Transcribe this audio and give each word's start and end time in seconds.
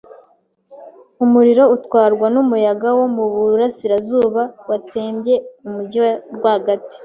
Umuriro 1.23 1.63
utwarwa 1.75 2.27
n'umuyaga 2.33 2.89
wo 2.97 3.05
mu 3.15 3.25
burasirazuba, 3.33 4.41
watsembye 4.69 5.35
umujyi 5.67 5.99
rwagati. 6.35 6.97